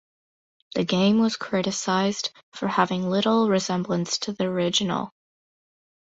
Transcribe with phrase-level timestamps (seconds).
[0.73, 5.11] The game was criticized for having little resemblance to the original.